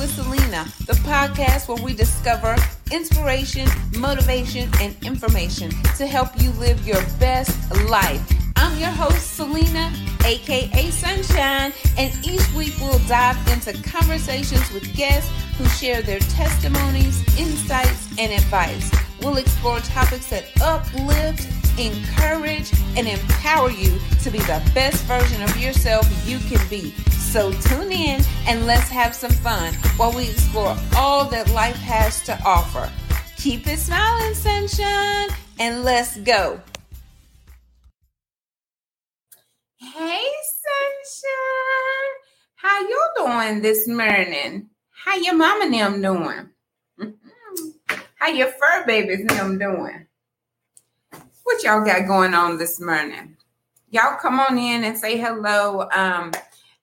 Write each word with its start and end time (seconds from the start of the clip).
with 0.00 0.16
Celena, 0.16 0.64
the 0.86 0.94
podcast 1.04 1.68
where 1.68 1.82
we 1.84 1.92
discover 1.92 2.56
inspiration, 2.90 3.68
motivation, 3.98 4.66
and 4.80 4.96
information 5.04 5.70
to 5.98 6.06
help 6.06 6.28
you 6.40 6.50
live 6.52 6.86
your 6.86 7.02
best 7.18 7.52
life. 7.90 8.22
I'm 8.56 8.78
your 8.78 8.88
host, 8.88 9.38
Celena, 9.38 9.92
aka 10.24 10.90
Sunshine, 10.90 11.74
and 11.98 12.26
each 12.26 12.50
week 12.54 12.72
we'll 12.80 12.98
dive 13.08 13.36
into 13.52 13.74
conversations 13.82 14.72
with 14.72 14.90
guests 14.96 15.30
who 15.58 15.66
share 15.68 16.00
their 16.00 16.20
testimonies, 16.20 17.20
insights, 17.38 18.08
and 18.18 18.32
advice. 18.32 18.90
We'll 19.20 19.36
explore 19.36 19.80
topics 19.80 20.30
that 20.30 20.44
uplift, 20.62 21.46
encourage, 21.78 22.72
and 22.96 23.06
empower 23.06 23.70
you 23.70 23.98
to 24.22 24.30
be 24.30 24.38
the 24.38 24.62
best 24.74 25.04
version 25.04 25.42
of 25.42 25.54
yourself 25.58 26.08
you 26.26 26.38
can 26.38 26.66
be. 26.70 26.94
So 27.30 27.52
tune 27.52 27.92
in 27.92 28.20
and 28.48 28.66
let's 28.66 28.88
have 28.88 29.14
some 29.14 29.30
fun 29.30 29.72
while 29.96 30.12
we 30.12 30.24
explore 30.24 30.76
all 30.96 31.26
that 31.26 31.48
life 31.50 31.76
has 31.76 32.24
to 32.24 32.36
offer. 32.44 32.90
Keep 33.36 33.68
it 33.68 33.78
smiling, 33.78 34.34
sunshine, 34.34 35.28
and 35.60 35.84
let's 35.84 36.16
go. 36.16 36.60
Hey, 39.76 40.26
sunshine. 41.06 42.10
How 42.56 42.80
you 42.80 43.08
doing 43.18 43.62
this 43.62 43.86
morning? 43.86 44.68
How 44.90 45.14
your 45.14 45.36
mama 45.36 45.66
and 45.66 46.02
them 46.02 46.02
doing? 46.98 47.14
How 48.16 48.26
your 48.26 48.48
fur 48.48 48.84
babies 48.88 49.20
and 49.20 49.30
them 49.30 49.56
doing? 49.56 50.04
What 51.44 51.62
y'all 51.62 51.84
got 51.84 52.08
going 52.08 52.34
on 52.34 52.58
this 52.58 52.80
morning? 52.80 53.36
Y'all 53.90 54.18
come 54.20 54.40
on 54.40 54.58
in 54.58 54.82
and 54.82 54.98
say 54.98 55.16
hello. 55.16 55.88
Um, 55.94 56.32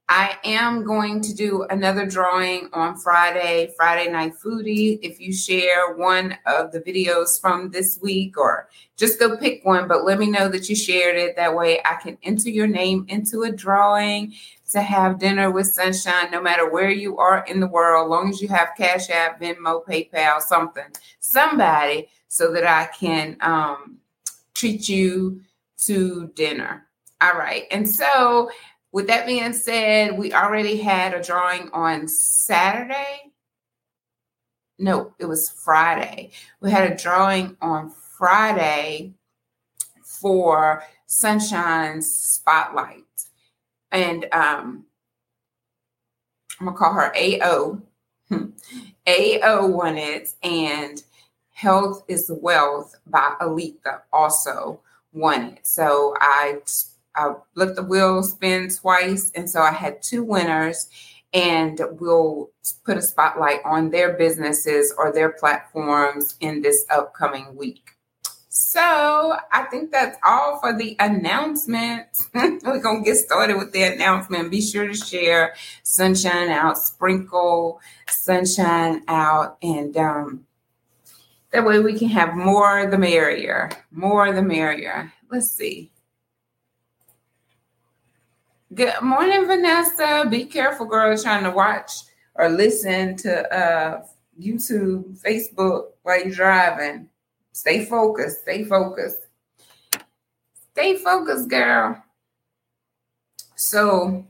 I 0.09 0.37
am 0.45 0.85
going 0.85 1.19
to 1.21 1.33
do 1.33 1.63
another 1.63 2.05
drawing 2.05 2.69
on 2.71 2.95
Friday, 2.95 3.73
Friday 3.75 4.09
Night 4.09 4.35
Foodie. 4.41 4.99
If 5.01 5.19
you 5.19 5.33
share 5.33 5.95
one 5.95 6.37
of 6.45 6.71
the 6.71 6.79
videos 6.79 7.39
from 7.41 7.71
this 7.71 7.99
week, 8.01 8.37
or 8.37 8.69
just 8.95 9.19
go 9.19 9.35
pick 9.35 9.65
one, 9.65 9.85
but 9.85 10.05
let 10.05 10.17
me 10.17 10.31
know 10.31 10.47
that 10.47 10.69
you 10.69 10.77
shared 10.77 11.17
it. 11.17 11.35
That 11.35 11.53
way 11.53 11.81
I 11.83 11.95
can 11.95 12.17
enter 12.23 12.49
your 12.49 12.67
name 12.67 13.05
into 13.09 13.43
a 13.43 13.51
drawing 13.51 14.33
to 14.71 14.81
have 14.81 15.19
dinner 15.19 15.51
with 15.51 15.67
Sunshine, 15.67 16.31
no 16.31 16.41
matter 16.41 16.69
where 16.69 16.89
you 16.89 17.17
are 17.17 17.43
in 17.45 17.59
the 17.59 17.67
world, 17.67 18.09
long 18.09 18.29
as 18.29 18.41
you 18.41 18.47
have 18.47 18.69
Cash 18.77 19.09
App, 19.09 19.41
Venmo, 19.41 19.85
PayPal, 19.85 20.39
something, 20.39 20.85
somebody, 21.19 22.07
so 22.29 22.53
that 22.53 22.65
I 22.65 22.89
can 22.97 23.35
um, 23.41 23.97
treat 24.53 24.87
you 24.87 25.41
to 25.79 26.31
dinner. 26.33 26.87
All 27.19 27.33
right. 27.33 27.63
And 27.71 27.89
so 27.89 28.51
with 28.91 29.07
that 29.07 29.25
being 29.25 29.53
said, 29.53 30.17
we 30.17 30.33
already 30.33 30.77
had 30.77 31.13
a 31.13 31.21
drawing 31.21 31.69
on 31.71 32.07
Saturday. 32.07 33.33
No, 34.79 35.13
it 35.19 35.25
was 35.25 35.49
Friday. 35.49 36.31
We 36.61 36.71
had 36.71 36.91
a 36.91 36.95
drawing 36.95 37.57
on 37.61 37.91
Friday 38.17 39.13
for 40.03 40.83
Sunshine 41.05 42.01
Spotlight. 42.01 43.03
And 43.91 44.25
um, 44.31 44.85
I'm 46.59 46.65
going 46.65 46.73
to 46.73 46.79
call 46.79 46.93
her 46.93 47.13
AO. 47.15 47.81
AO 49.07 49.67
won 49.67 49.97
it. 49.97 50.33
And 50.43 51.03
Health 51.53 52.03
is 52.07 52.31
Wealth 52.31 52.95
by 53.07 53.35
Aletha 53.41 54.01
also 54.13 54.79
won 55.11 55.43
it. 55.43 55.65
So 55.65 56.15
I 56.19 56.59
I 57.17 57.33
let 57.55 57.75
the 57.75 57.83
wheel 57.83 58.23
spin 58.23 58.69
twice, 58.69 59.31
and 59.35 59.49
so 59.49 59.61
I 59.61 59.71
had 59.71 60.01
two 60.01 60.23
winners. 60.23 60.89
And 61.33 61.81
we'll 61.99 62.51
put 62.85 62.97
a 62.97 63.01
spotlight 63.01 63.59
on 63.65 63.89
their 63.89 64.13
businesses 64.13 64.93
or 64.97 65.11
their 65.11 65.29
platforms 65.29 66.35
in 66.39 66.61
this 66.61 66.85
upcoming 66.89 67.55
week. 67.57 67.97
So 68.49 69.35
I 69.51 69.63
think 69.69 69.91
that's 69.91 70.17
all 70.25 70.59
for 70.59 70.75
the 70.75 70.95
announcement. 70.99 72.07
We're 72.33 72.79
gonna 72.79 73.03
get 73.03 73.17
started 73.17 73.57
with 73.57 73.71
the 73.71 73.83
announcement. 73.83 74.49
Be 74.49 74.61
sure 74.61 74.87
to 74.87 74.95
share 74.95 75.53
sunshine 75.83 76.49
out, 76.49 76.79
sprinkle 76.79 77.79
sunshine 78.09 79.03
out, 79.07 79.57
and 79.61 79.95
um, 79.97 80.47
that 81.51 81.65
way 81.65 81.79
we 81.79 81.99
can 81.99 82.09
have 82.09 82.35
more 82.35 82.87
the 82.87 82.97
merrier. 82.97 83.69
More 83.91 84.33
the 84.33 84.41
merrier. 84.41 85.13
Let's 85.29 85.51
see. 85.51 85.91
Good 88.73 89.01
morning, 89.01 89.47
Vanessa. 89.47 90.25
Be 90.29 90.43
careful, 90.43 90.87
girl, 90.87 91.17
trying 91.17 91.45
to 91.45 91.51
watch 91.51 92.01
or 92.35 92.49
listen 92.49 93.15
to 93.15 93.57
uh, 93.57 94.03
YouTube, 94.37 95.17
Facebook 95.21 95.91
while 96.03 96.19
you're 96.19 96.35
driving. 96.35 97.07
Stay 97.53 97.85
focused. 97.85 98.41
Stay 98.41 98.65
focused. 98.65 99.25
Stay 100.73 100.97
focused, 100.97 101.47
girl. 101.47 102.03
So 103.55 104.25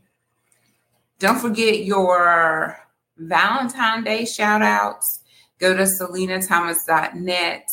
don't 1.17 1.39
forget 1.39 1.83
your 1.83 2.77
Valentine 3.17 4.03
Day 4.03 4.25
shout 4.25 4.61
outs. 4.61 5.21
Go 5.57 5.75
to 5.75 5.83
celenathomas.net 5.83 7.71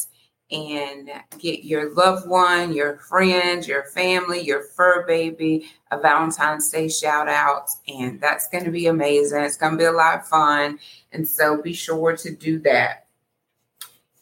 and 0.55 1.11
get 1.39 1.65
your 1.65 1.93
loved 1.95 2.29
one, 2.29 2.73
your 2.73 2.99
friends, 2.99 3.67
your 3.67 3.85
family, 3.87 4.41
your 4.41 4.63
fur 4.63 5.05
baby 5.07 5.67
a 5.91 5.99
Valentine's 5.99 6.71
Day 6.71 6.89
shout 6.89 7.29
out. 7.29 7.71
And 7.89 8.21
that's 8.21 8.49
going 8.49 8.65
to 8.65 8.71
be 8.71 8.87
amazing. 8.87 9.43
It's 9.43 9.57
going 9.57 9.73
to 9.73 9.79
be 9.79 9.85
a 9.85 9.93
lot 9.93 10.21
of 10.21 10.29
fun. 10.29 10.79
And 11.13 11.27
so 11.27 11.61
be 11.61 11.73
sure 11.73 12.17
to 12.17 12.31
do 12.35 12.59
that. 12.61 13.07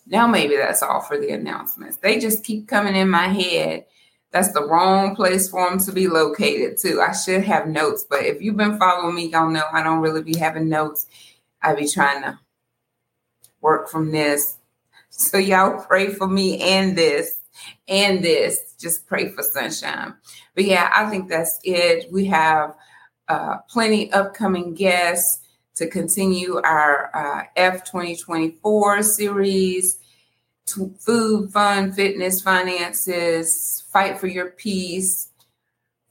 Now, 0.07 0.27
maybe 0.27 0.57
that's 0.57 0.83
all 0.83 1.01
for 1.01 1.19
the 1.19 1.31
announcements. 1.31 1.99
They 1.99 2.19
just 2.19 2.45
keep 2.45 2.67
coming 2.67 2.97
in 2.97 3.09
my 3.09 3.29
head. 3.29 3.87
That's 4.31 4.53
the 4.53 4.67
wrong 4.67 5.15
place 5.15 5.49
for 5.49 5.69
them 5.69 5.79
to 5.81 5.93
be 5.93 6.09
located, 6.09 6.79
too. 6.79 7.03
I 7.03 7.13
should 7.13 7.45
have 7.45 7.69
notes, 7.69 8.05
but 8.09 8.25
if 8.25 8.41
you've 8.41 8.57
been 8.57 8.79
following 8.79 9.15
me, 9.15 9.27
y'all 9.27 9.51
know 9.51 9.65
I 9.71 9.83
don't 9.83 10.01
really 10.01 10.23
be 10.23 10.39
having 10.39 10.71
notes. 10.71 11.07
I 11.61 11.75
be 11.75 11.87
trying 11.87 12.23
to 12.23 12.39
work 13.61 13.89
from 13.89 14.11
this 14.11 14.57
so 15.23 15.39
y'all 15.39 15.85
pray 15.85 16.13
for 16.13 16.27
me 16.27 16.61
and 16.61 16.97
this 16.97 17.41
and 17.89 18.25
this. 18.25 18.75
Just 18.79 19.07
pray 19.07 19.31
for 19.31 19.43
sunshine. 19.43 20.15
But 20.55 20.65
yeah, 20.65 20.91
I 20.95 21.09
think 21.09 21.29
that's 21.29 21.59
it. 21.65 22.13
We 22.13 22.27
have 22.27 22.75
uh, 23.29 23.59
plenty 23.69 24.13
upcoming 24.13 24.75
guests 24.75 25.41
to 25.77 25.87
continue 25.89 26.61
our 26.63 27.11
uh, 27.15 27.45
F 27.57 27.85
2024 27.85 29.03
series 29.03 29.99
food, 30.99 31.51
fun, 31.51 31.93
fitness, 31.93 32.41
finances, 32.41 33.85
fight 33.93 34.19
for 34.19 34.27
your 34.27 34.51
peace, 34.51 35.31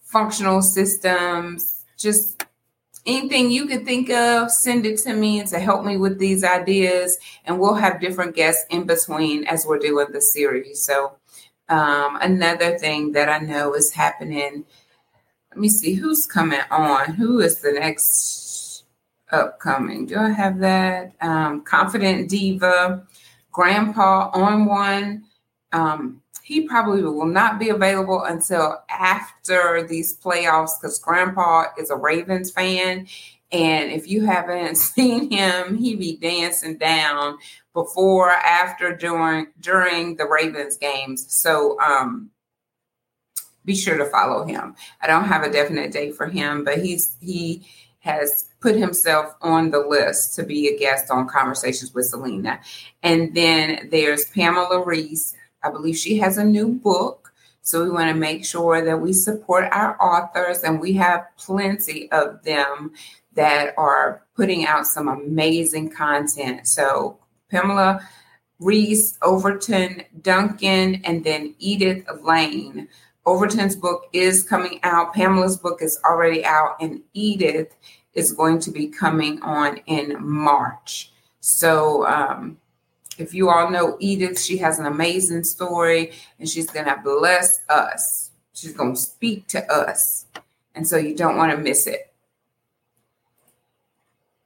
functional 0.03 0.61
systems, 0.61 1.85
just 1.97 2.45
anything 3.06 3.51
you 3.51 3.66
could 3.66 3.85
think 3.85 4.09
of, 4.09 4.51
send 4.51 4.85
it 4.85 5.00
to 5.00 5.13
me 5.13 5.44
to 5.44 5.59
help 5.59 5.85
me 5.85 5.97
with 5.97 6.19
these 6.19 6.44
ideas. 6.44 7.17
And 7.45 7.59
we'll 7.59 7.75
have 7.75 8.01
different 8.01 8.35
guests 8.35 8.66
in 8.69 8.85
between 8.85 9.45
as 9.45 9.66
we're 9.66 9.79
doing 9.79 10.07
the 10.12 10.22
series. 10.22 10.81
So, 10.84 11.17
um, 11.69 12.17
another 12.22 12.78
thing 12.78 13.13
that 13.13 13.29
I 13.29 13.39
know 13.39 13.73
is 13.73 13.91
happening. 13.91 14.66
Let 15.50 15.57
me 15.57 15.69
see 15.69 15.94
who's 15.94 16.25
coming 16.25 16.62
on. 16.69 17.13
Who 17.13 17.39
is 17.39 17.59
the 17.59 17.72
next 17.72 18.84
upcoming? 19.31 20.06
Do 20.06 20.18
I 20.18 20.29
have 20.29 20.59
that? 20.59 21.13
Um, 21.22 21.62
Confident 21.62 22.29
Diva, 22.29 23.06
Grandpa 23.51 24.31
on 24.33 24.66
one. 24.66 25.23
Um, 25.72 26.20
he 26.44 26.68
probably 26.68 27.03
will 27.03 27.25
not 27.25 27.59
be 27.59 27.69
available 27.69 28.24
until 28.24 28.81
after 28.90 29.85
these 29.88 30.18
playoffs 30.18 30.72
because 30.79 31.00
grandpa 31.00 31.66
is 31.79 31.90
a 31.90 31.96
Ravens 31.96 32.52
fan. 32.52 33.07
And 33.51 33.92
if 33.92 34.07
you 34.10 34.25
haven't 34.25 34.75
seen 34.77 35.31
him, 35.31 35.77
he 35.77 35.95
be 35.95 36.18
dancing 36.18 36.77
down 36.77 37.38
before, 37.74 38.31
after, 38.31 38.95
during 38.95 39.48
during 39.60 40.15
the 40.18 40.25
Ravens 40.25 40.77
games. 40.77 41.25
So 41.33 41.80
um 41.80 42.31
be 43.63 43.75
sure 43.75 43.98
to 43.98 44.06
follow 44.06 44.45
him. 44.45 44.75
I 45.01 45.07
don't 45.07 45.25
have 45.25 45.44
a 45.44 45.51
definite 45.51 45.92
date 45.92 46.15
for 46.15 46.27
him, 46.27 46.63
but 46.63 46.80
he's 46.80 47.15
he 47.21 47.68
has 48.00 48.48
put 48.62 48.75
himself 48.75 49.36
on 49.42 49.69
the 49.69 49.80
list 49.80 50.36
to 50.36 50.44
be 50.44 50.68
a 50.68 50.77
guest 50.77 51.12
on 51.12 51.27
Conversations 51.27 51.94
with 51.94 52.12
Celena. 52.12 52.60
And 53.04 53.36
then 53.36 53.89
there's 53.92 54.25
Pamela 54.25 54.83
Reese, 54.83 55.36
I 55.63 55.69
believe 55.69 55.98
she 55.98 56.18
has 56.18 56.38
a 56.38 56.44
new 56.44 56.69
book. 56.69 57.34
So 57.63 57.84
we 57.84 57.92
want 57.92 58.10
to 58.10 58.19
make 58.19 58.44
sure 58.44 58.84
that 58.84 59.00
we 59.00 59.13
support 59.13 59.69
our 59.72 59.96
authors, 60.02 60.63
and 60.63 60.81
we 60.81 60.94
have 60.94 61.28
plenty 61.38 62.12
of 62.12 62.44
them 62.44 62.92
that 63.34 63.74
are 63.78 64.24
putting 64.36 64.66
out 64.66 64.88
some 64.88 65.08
amazing 65.08 65.92
content. 65.92 66.68
So 66.68 67.19
Pamela 67.50 68.02
Reese, 68.62 69.18
Overton, 69.24 70.04
Duncan, 70.22 71.02
and 71.04 71.24
then 71.24 71.56
Edith 71.58 72.06
Lane. 72.22 72.88
Overton's 73.25 73.75
book 73.75 74.04
is 74.13 74.44
coming 74.44 74.80
out. 74.84 75.13
Pamela's 75.13 75.58
book 75.58 75.81
is 75.81 76.00
already 76.06 76.46
out, 76.46 76.78
and 76.80 77.02
Edith 77.13 77.75
is 78.13 78.34
going 78.34 78.60
to 78.60 78.72
be 78.72 78.88
coming 78.88 79.42
on 79.42 79.78
in 79.88 80.16
March. 80.19 81.12
So, 81.40 82.06
um, 82.06 82.58
if 83.18 83.34
you 83.34 83.50
all 83.50 83.69
know 83.69 83.98
Edith, 84.00 84.40
she 84.42 84.58
has 84.58 84.80
an 84.80 84.86
amazing 84.86 85.44
story 85.44 86.13
and 86.40 86.48
she's 86.48 86.69
going 86.69 86.86
to 86.86 87.00
bless 87.04 87.62
us. 87.69 88.31
She's 88.54 88.74
going 88.74 88.96
to 88.96 89.00
speak 89.00 89.48
to 89.48 89.72
us. 89.72 90.25
And 90.75 90.88
so 90.88 90.98
you 90.98 91.16
don't 91.16 91.38
want 91.38 91.52
to 91.52 91.58
miss 91.58 91.88
it. 91.88 92.12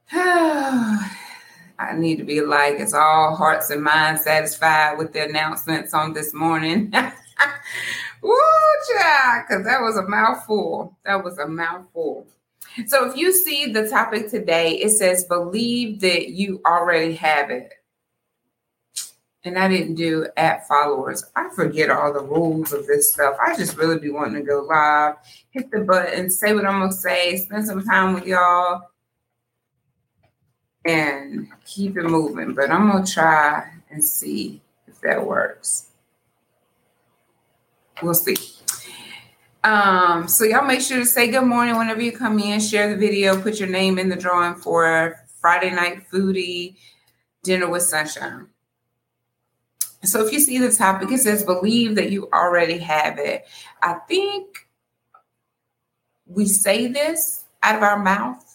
I 1.78 1.94
need 1.96 2.18
to 2.18 2.24
be 2.24 2.42
like, 2.42 2.76
it's 2.80 2.94
all 2.94 3.36
hearts 3.36 3.70
and 3.70 3.84
minds 3.84 4.24
satisfied 4.24 4.98
with 4.98 5.14
the 5.14 5.26
announcements 5.26 5.94
on 5.94 6.14
this 6.14 6.34
morning. 6.34 6.92
Woo, 8.22 8.38
child, 8.94 9.46
because 9.48 9.66
that 9.66 9.82
was 9.82 9.98
a 9.98 10.08
mouthful. 10.08 10.98
That 11.06 11.24
was 11.24 11.38
a 11.38 11.48
mouthful. 11.48 12.26
So 12.88 13.10
if 13.10 13.16
you 13.16 13.32
see 13.32 13.72
the 13.72 13.88
topic 13.90 14.30
today, 14.30 14.74
it 14.74 14.92
says, 14.92 15.26
believe 15.26 16.02
that 16.02 16.30
you 16.30 16.62
already 16.66 17.16
have 17.16 17.50
it. 17.50 17.74
And 19.46 19.60
I 19.60 19.70
didn't 19.70 19.96
do 19.96 20.28
at 20.36 20.68
followers. 20.68 21.24
I 21.36 21.50
forget 21.56 21.92
all 21.92 22.12
the 22.12 22.20
rules 22.20 22.74
of 22.74 22.88
this 22.88 23.14
stuff. 23.14 23.38
I 23.40 23.56
just 23.56 23.78
really 23.78 24.00
be 24.00 24.10
wanting 24.10 24.34
to 24.36 24.42
go 24.42 24.62
live, 24.68 25.16
hit 25.52 25.70
the 25.70 25.82
button, 25.82 26.32
say 26.32 26.54
what 26.54 26.66
I'm 26.66 26.90
to 26.90 26.94
say, 26.94 27.38
spend 27.38 27.68
some 27.68 27.86
time 27.86 28.16
with 28.16 28.26
y'all 28.26 28.90
and 30.84 31.48
keep 31.64 31.96
it 31.96 32.06
moving. 32.06 32.56
But 32.56 32.72
I'm 32.72 32.90
gonna 32.92 33.06
try 33.06 33.72
and 33.92 34.04
see 34.04 34.62
if 34.88 35.00
that 35.02 35.26
works. 35.26 35.88
We'll 38.02 38.16
see. 38.16 38.36
Um, 39.64 40.28
so 40.28 40.44
y'all 40.44 40.66
make 40.66 40.82
sure 40.82 41.00
to 41.00 41.06
say 41.06 41.30
good 41.30 41.46
morning 41.46 41.78
whenever 41.78 42.02
you 42.02 42.12
come 42.12 42.38
in, 42.40 42.60
share 42.60 42.90
the 42.90 42.98
video, 42.98 43.42
put 43.42 43.60
your 43.60 43.70
name 43.70 43.98
in 43.98 44.10
the 44.10 44.16
drawing 44.16 44.56
for 44.56 45.20
Friday 45.40 45.72
night 45.72 46.04
foodie 46.12 46.76
dinner 47.44 47.70
with 47.70 47.84
sunshine. 47.84 48.48
So 50.08 50.26
if 50.26 50.32
you 50.32 50.40
see 50.40 50.58
the 50.58 50.72
topic, 50.72 51.12
it 51.12 51.20
says 51.20 51.44
believe 51.44 51.96
that 51.96 52.12
you 52.12 52.30
already 52.34 52.78
have 52.80 53.18
it. 53.20 53.48
I 53.82 53.96
think 54.08 54.68
we 56.28 56.46
say 56.48 56.88
this 56.88 57.46
out 57.62 57.76
of 57.76 57.84
our 57.84 58.00
mouth 58.00 58.46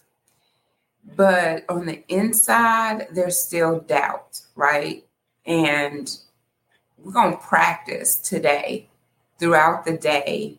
but 1.17 1.65
on 1.69 1.85
the 1.85 2.03
inside, 2.09 3.09
there's 3.11 3.39
still 3.39 3.81
doubt, 3.81 4.41
right? 4.55 5.05
And 5.45 6.11
we're 6.97 7.13
going 7.13 7.33
to 7.33 7.43
practice 7.43 8.17
today 8.17 8.89
throughout 9.39 9.85
the 9.85 9.99
day, 9.99 10.59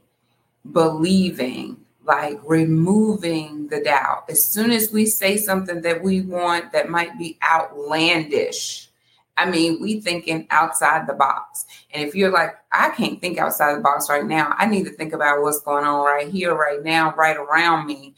believing, 0.72 1.78
like 2.06 2.40
removing 2.46 3.70
the 3.70 3.82
doubt. 3.82 4.26
As 4.30 4.46
soon 4.46 4.70
as 4.72 4.92
we 4.92 5.08
say 5.08 5.38
something 5.38 5.82
that 5.82 6.04
we 6.04 6.22
want 6.22 6.72
that 6.74 6.90
might 6.90 7.18
be 7.18 7.40
outlandish, 7.44 8.91
I 9.38 9.50
mean, 9.50 9.82
we 9.82 10.02
thinking 10.02 10.48
outside 10.52 11.08
the 11.08 11.14
box. 11.14 11.66
And 11.94 12.08
if 12.08 12.14
you're 12.16 12.32
like, 12.32 12.52
I 12.72 12.90
can't 12.90 13.20
think 13.20 13.38
outside 13.38 13.76
the 13.76 13.82
box 13.82 14.10
right 14.10 14.26
now, 14.26 14.54
I 14.58 14.66
need 14.66 14.86
to 14.86 14.92
think 14.92 15.14
about 15.14 15.42
what's 15.42 15.62
going 15.62 15.86
on 15.86 16.06
right 16.06 16.28
here, 16.28 16.54
right 16.54 16.84
now, 16.84 17.14
right 17.16 17.38
around 17.38 17.88
me 17.88 18.14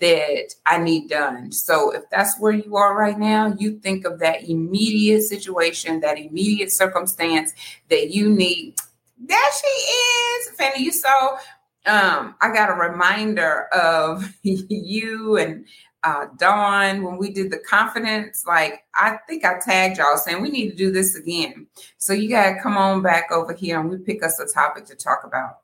that 0.00 0.54
I 0.66 0.78
need 0.78 1.08
done. 1.08 1.52
So 1.52 1.92
if 1.92 2.02
that's 2.10 2.38
where 2.38 2.52
you 2.52 2.76
are 2.76 2.96
right 2.96 3.18
now, 3.18 3.54
you 3.58 3.78
think 3.78 4.04
of 4.04 4.18
that 4.18 4.48
immediate 4.48 5.22
situation, 5.22 6.00
that 6.00 6.18
immediate 6.18 6.70
circumstance 6.70 7.54
that 7.88 8.10
you 8.10 8.28
need. 8.28 8.74
There 9.18 9.38
she 9.60 9.66
is, 9.66 10.50
Fanny. 10.56 10.84
You 10.84 10.92
saw 10.92 11.38
um, 11.86 12.34
I 12.40 12.52
got 12.52 12.70
a 12.70 12.74
reminder 12.74 13.66
of 13.72 14.32
you 14.42 15.36
and 15.36 15.66
uh, 16.02 16.26
Dawn 16.38 17.02
when 17.02 17.16
we 17.16 17.30
did 17.30 17.50
the 17.50 17.58
confidence. 17.58 18.44
Like, 18.46 18.84
I 18.94 19.18
think 19.28 19.44
I 19.44 19.58
tagged 19.58 19.98
y'all 19.98 20.16
saying 20.16 20.40
we 20.40 20.50
need 20.50 20.70
to 20.70 20.76
do 20.76 20.92
this 20.92 21.16
again. 21.16 21.66
So 21.98 22.12
you 22.12 22.28
got 22.28 22.54
to 22.54 22.60
come 22.60 22.76
on 22.76 23.02
back 23.02 23.32
over 23.32 23.52
here 23.52 23.80
and 23.80 23.90
we 23.90 23.98
pick 23.98 24.24
us 24.24 24.38
a 24.38 24.46
topic 24.46 24.86
to 24.86 24.94
talk 24.94 25.22
about. 25.24 25.60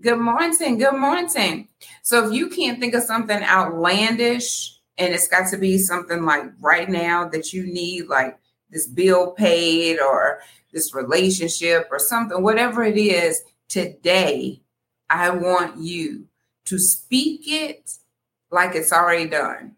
Good 0.00 0.18
morning. 0.18 0.78
Good 0.78 0.96
morning. 0.96 1.68
So 2.02 2.26
if 2.26 2.32
you 2.32 2.48
can't 2.48 2.80
think 2.80 2.94
of 2.94 3.02
something 3.02 3.42
outlandish 3.42 4.78
and 4.98 5.14
it's 5.14 5.28
got 5.28 5.50
to 5.50 5.58
be 5.58 5.78
something 5.78 6.24
like 6.24 6.44
right 6.60 6.88
now 6.88 7.28
that 7.28 7.52
you 7.52 7.66
need, 7.66 8.08
like 8.08 8.38
this 8.70 8.86
bill 8.86 9.32
paid 9.32 9.98
or 10.00 10.40
this 10.72 10.94
relationship 10.94 11.88
or 11.90 11.98
something, 11.98 12.42
whatever 12.42 12.82
it 12.82 12.96
is, 12.96 13.42
today, 13.68 14.60
I 15.10 15.30
want 15.30 15.78
you 15.78 16.26
to 16.66 16.78
speak 16.78 17.42
it 17.46 17.92
like 18.50 18.74
it's 18.74 18.92
already 18.92 19.28
done. 19.28 19.76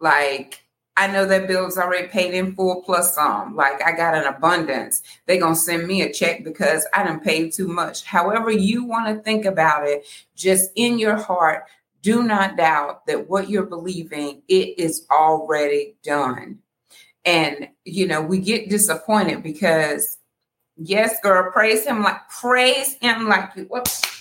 Like, 0.00 0.62
I 0.96 1.06
know 1.08 1.26
that 1.26 1.46
bill's 1.46 1.76
already 1.76 2.08
paid 2.08 2.32
in 2.32 2.54
full 2.54 2.82
plus 2.82 3.14
some. 3.14 3.54
Like 3.54 3.82
I 3.84 3.92
got 3.92 4.14
an 4.14 4.24
abundance. 4.24 5.02
They're 5.26 5.38
gonna 5.38 5.54
send 5.54 5.86
me 5.86 6.02
a 6.02 6.12
check 6.12 6.42
because 6.42 6.86
I 6.94 7.04
didn't 7.04 7.22
pay 7.22 7.50
too 7.50 7.68
much. 7.68 8.04
However, 8.04 8.50
you 8.50 8.84
want 8.84 9.14
to 9.14 9.22
think 9.22 9.44
about 9.44 9.86
it, 9.86 10.06
just 10.34 10.70
in 10.74 10.98
your 10.98 11.16
heart, 11.16 11.64
do 12.00 12.22
not 12.22 12.56
doubt 12.56 13.06
that 13.06 13.28
what 13.28 13.50
you're 13.50 13.66
believing, 13.66 14.42
it 14.48 14.78
is 14.78 15.06
already 15.10 15.96
done. 16.02 16.60
And 17.26 17.68
you 17.84 18.06
know, 18.06 18.22
we 18.22 18.38
get 18.38 18.70
disappointed 18.70 19.42
because 19.42 20.16
yes, 20.78 21.20
girl, 21.22 21.52
praise 21.52 21.84
him 21.84 22.02
like 22.02 22.26
praise 22.30 22.94
him 22.94 23.28
like 23.28 23.50
you 23.54 23.64
whoops 23.64 24.15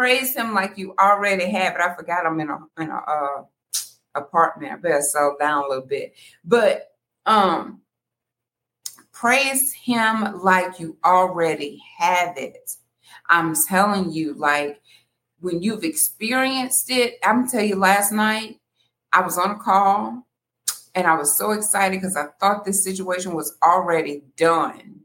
praise 0.00 0.34
him 0.34 0.54
like 0.54 0.78
you 0.78 0.94
already 0.98 1.44
have 1.50 1.74
it. 1.74 1.80
I 1.82 1.94
forgot 1.94 2.24
I'm 2.24 2.40
in 2.40 2.48
a 2.48 2.58
in 2.78 2.88
a 2.88 2.96
uh, 2.96 3.44
apartment. 4.14 4.72
I 4.72 4.76
better 4.76 5.02
slow 5.02 5.36
down 5.38 5.64
a 5.64 5.68
little 5.68 5.84
bit. 5.84 6.14
But 6.42 6.94
um 7.26 7.82
praise 9.12 9.74
him 9.74 10.40
like 10.40 10.80
you 10.80 10.96
already 11.04 11.82
have 11.98 12.38
it. 12.38 12.76
I'm 13.28 13.54
telling 13.54 14.10
you, 14.10 14.32
like 14.32 14.80
when 15.40 15.62
you've 15.62 15.84
experienced 15.84 16.90
it, 16.90 17.18
I'm 17.22 17.46
tell 17.46 17.62
you 17.62 17.76
last 17.76 18.10
night, 18.10 18.58
I 19.12 19.20
was 19.20 19.36
on 19.36 19.50
a 19.50 19.58
call 19.58 20.26
and 20.94 21.06
I 21.06 21.14
was 21.14 21.36
so 21.36 21.50
excited 21.50 22.00
because 22.00 22.16
I 22.16 22.28
thought 22.40 22.64
this 22.64 22.82
situation 22.82 23.34
was 23.34 23.54
already 23.62 24.22
done. 24.38 25.00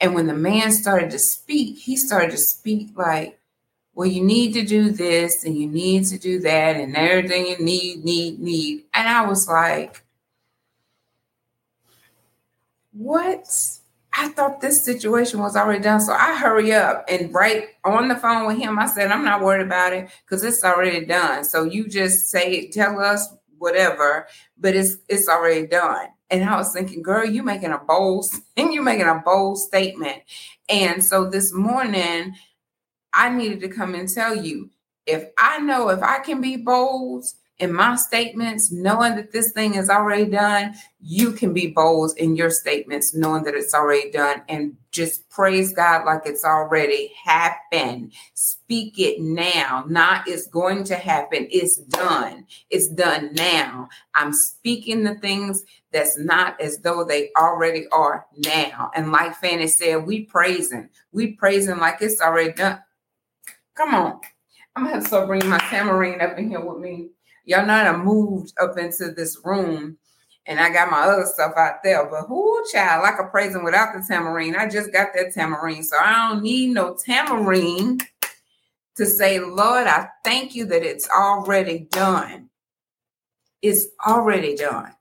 And 0.00 0.14
when 0.14 0.26
the 0.26 0.34
man 0.34 0.70
started 0.70 1.10
to 1.12 1.18
speak, 1.18 1.78
he 1.78 1.96
started 1.96 2.32
to 2.32 2.36
speak 2.36 2.90
like, 2.94 3.38
well, 3.94 4.08
you 4.08 4.24
need 4.24 4.54
to 4.54 4.64
do 4.64 4.90
this 4.90 5.44
and 5.44 5.56
you 5.56 5.68
need 5.68 6.06
to 6.06 6.18
do 6.18 6.40
that 6.40 6.76
and 6.76 6.96
everything 6.96 7.46
you 7.46 7.58
need, 7.58 8.04
need, 8.04 8.40
need. 8.40 8.84
And 8.94 9.06
I 9.06 9.26
was 9.26 9.46
like, 9.46 10.02
what? 12.92 13.46
I 14.14 14.28
thought 14.28 14.60
this 14.60 14.82
situation 14.82 15.40
was 15.40 15.56
already 15.56 15.82
done. 15.82 16.00
So 16.00 16.12
I 16.12 16.36
hurry 16.36 16.72
up 16.72 17.04
and 17.08 17.32
right 17.34 17.68
on 17.84 18.08
the 18.08 18.16
phone 18.16 18.46
with 18.46 18.58
him. 18.58 18.78
I 18.78 18.86
said, 18.86 19.10
I'm 19.10 19.24
not 19.24 19.42
worried 19.42 19.64
about 19.66 19.92
it 19.92 20.10
because 20.24 20.44
it's 20.44 20.64
already 20.64 21.04
done. 21.04 21.44
So 21.44 21.64
you 21.64 21.88
just 21.88 22.30
say, 22.30 22.52
it, 22.52 22.72
tell 22.72 23.00
us 23.00 23.34
whatever, 23.58 24.26
but 24.58 24.74
it's 24.74 24.96
it's 25.08 25.28
already 25.28 25.66
done. 25.66 26.08
And 26.30 26.44
I 26.44 26.56
was 26.56 26.72
thinking, 26.72 27.02
girl, 27.02 27.24
you 27.24 27.42
making 27.42 27.72
a 27.72 27.78
bold 27.78 28.26
and 28.56 28.72
you 28.74 28.82
making 28.82 29.06
a 29.06 29.22
bold 29.24 29.58
statement. 29.58 30.22
And 30.68 31.04
so 31.04 31.28
this 31.28 31.52
morning 31.52 32.34
I 33.14 33.30
needed 33.30 33.60
to 33.60 33.68
come 33.68 33.94
and 33.94 34.08
tell 34.08 34.34
you 34.34 34.70
if 35.06 35.26
I 35.38 35.58
know 35.58 35.88
if 35.88 36.02
I 36.02 36.20
can 36.20 36.40
be 36.40 36.56
bold 36.56 37.24
in 37.58 37.72
my 37.72 37.94
statements, 37.94 38.72
knowing 38.72 39.14
that 39.14 39.30
this 39.30 39.52
thing 39.52 39.74
is 39.74 39.88
already 39.88 40.24
done, 40.24 40.74
you 41.00 41.30
can 41.32 41.52
be 41.52 41.68
bold 41.68 42.12
in 42.16 42.34
your 42.34 42.50
statements, 42.50 43.14
knowing 43.14 43.44
that 43.44 43.54
it's 43.54 43.74
already 43.74 44.10
done, 44.10 44.42
and 44.48 44.76
just 44.90 45.28
praise 45.30 45.72
God 45.72 46.04
like 46.04 46.22
it's 46.24 46.44
already 46.44 47.12
happened. 47.24 48.14
Speak 48.34 48.98
it 48.98 49.20
now, 49.20 49.84
not 49.88 50.26
it's 50.26 50.48
going 50.48 50.82
to 50.84 50.96
happen. 50.96 51.46
It's 51.50 51.76
done. 51.76 52.46
It's 52.68 52.88
done 52.88 53.32
now. 53.34 53.88
I'm 54.14 54.32
speaking 54.32 55.04
the 55.04 55.14
things 55.16 55.64
that's 55.92 56.18
not 56.18 56.60
as 56.60 56.78
though 56.78 57.04
they 57.04 57.30
already 57.38 57.86
are 57.92 58.26
now. 58.38 58.90
And 58.94 59.12
like 59.12 59.36
Fanny 59.36 59.68
said, 59.68 60.06
we 60.06 60.24
praising, 60.24 60.88
we 61.12 61.32
praising 61.32 61.78
like 61.78 61.98
it's 62.00 62.20
already 62.20 62.54
done. 62.54 62.80
Come 63.74 63.94
on. 63.94 64.20
I'm 64.76 64.84
gonna 64.84 64.96
have 64.96 65.10
to 65.10 65.26
bring 65.26 65.48
my 65.48 65.58
tambourine 65.58 66.20
up 66.20 66.38
in 66.38 66.48
here 66.48 66.60
with 66.60 66.78
me. 66.78 67.10
Y'all 67.44 67.66
know 67.66 67.74
I 67.74 67.96
moved 67.96 68.52
up 68.60 68.78
into 68.78 69.10
this 69.10 69.38
room 69.44 69.98
and 70.46 70.60
I 70.60 70.72
got 70.72 70.90
my 70.90 71.02
other 71.02 71.26
stuff 71.26 71.52
out 71.56 71.82
there. 71.82 72.08
But 72.08 72.26
who 72.26 72.64
child, 72.72 73.02
like 73.02 73.18
a 73.20 73.28
praising 73.30 73.64
without 73.64 73.94
the 73.94 74.04
tambourine. 74.06 74.56
I 74.56 74.68
just 74.68 74.92
got 74.92 75.08
that 75.14 75.32
tambourine. 75.34 75.82
So 75.82 75.96
I 75.96 76.28
don't 76.28 76.42
need 76.42 76.70
no 76.70 76.96
tambourine 77.04 77.98
to 78.96 79.06
say, 79.06 79.40
Lord, 79.40 79.86
I 79.86 80.08
thank 80.24 80.54
you 80.54 80.66
that 80.66 80.82
it's 80.82 81.08
already 81.08 81.86
done. 81.90 82.50
It's 83.62 83.86
already 84.06 84.56
done. 84.56 84.92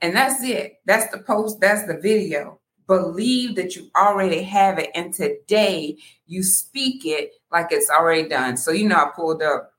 And 0.00 0.14
that's 0.14 0.42
it. 0.42 0.74
That's 0.86 1.10
the 1.12 1.18
post, 1.18 1.60
that's 1.60 1.86
the 1.86 1.98
video. 1.98 2.57
Believe 2.88 3.54
that 3.54 3.76
you 3.76 3.88
already 3.96 4.42
have 4.42 4.80
it. 4.80 4.90
And 4.96 5.14
today 5.14 5.98
you 6.26 6.42
speak 6.42 7.06
it 7.06 7.34
like 7.52 7.68
it's 7.70 7.90
already 7.90 8.28
done. 8.28 8.56
So, 8.56 8.72
you 8.72 8.88
know, 8.88 8.96
I 8.96 9.10
pulled 9.14 9.42
up 9.42 9.72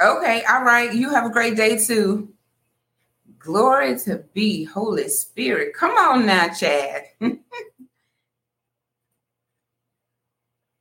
Okay, 0.00 0.44
all 0.48 0.62
right. 0.62 0.94
You 0.94 1.10
have 1.10 1.26
a 1.26 1.30
great 1.30 1.56
day 1.56 1.76
too. 1.76 2.32
Glory 3.38 3.98
to 4.00 4.24
be 4.32 4.62
Holy 4.64 5.08
Spirit. 5.08 5.74
Come 5.74 5.92
on 5.92 6.24
now, 6.24 6.48
Chad. 6.48 7.06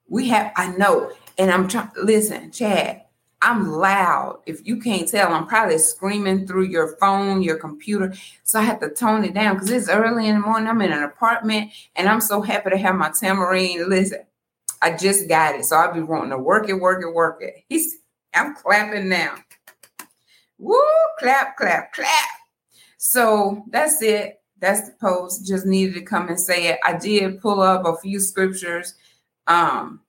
we 0.07 0.27
have, 0.29 0.51
I 0.55 0.69
know, 0.77 1.11
and 1.39 1.49
I'm 1.49 1.67
trying, 1.67 1.89
listen, 1.95 2.51
Chad, 2.51 3.03
I'm 3.41 3.71
loud. 3.71 4.39
If 4.45 4.65
you 4.65 4.79
can't 4.79 5.07
tell, 5.07 5.31
I'm 5.31 5.45
probably 5.45 5.77
screaming 5.77 6.47
through 6.47 6.65
your 6.65 6.97
phone, 6.97 7.43
your 7.43 7.57
computer. 7.57 8.13
So 8.43 8.59
I 8.59 8.63
have 8.63 8.79
to 8.79 8.89
tone 8.89 9.23
it 9.23 9.33
down 9.35 9.55
because 9.55 9.69
it's 9.69 9.89
early 9.89 10.27
in 10.27 10.35
the 10.35 10.41
morning. 10.41 10.67
I'm 10.67 10.81
in 10.81 10.91
an 10.91 11.03
apartment 11.03 11.71
and 11.95 12.09
I'm 12.09 12.21
so 12.21 12.41
happy 12.41 12.71
to 12.71 12.77
have 12.77 12.95
my 12.95 13.11
tambourine. 13.19 13.87
Listen, 13.89 14.19
I 14.81 14.97
just 14.97 15.27
got 15.27 15.55
it. 15.55 15.65
So 15.65 15.75
I'll 15.75 15.93
be 15.93 16.01
wanting 16.01 16.31
to 16.31 16.39
work 16.39 16.67
it, 16.67 16.73
work 16.73 17.03
it, 17.03 17.13
work 17.13 17.37
it. 17.41 17.63
He's 17.69 17.97
I'm 18.33 18.55
clapping 18.55 19.09
now. 19.09 19.35
Woo, 20.57 20.83
clap, 21.19 21.57
clap, 21.57 21.93
clap. 21.93 22.29
So 22.97 23.63
that's 23.69 24.01
it. 24.01 24.41
That's 24.59 24.89
the 24.89 24.95
post. 24.99 25.45
Just 25.45 25.65
needed 25.65 25.93
to 25.95 26.01
come 26.01 26.27
and 26.29 26.39
say 26.39 26.67
it. 26.67 26.79
I 26.83 26.97
did 26.97 27.41
pull 27.41 27.61
up 27.61 27.85
a 27.85 27.97
few 27.97 28.19
scriptures. 28.19 28.95
Um, 29.45 30.01